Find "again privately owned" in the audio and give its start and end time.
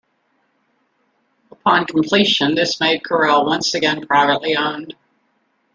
3.75-4.95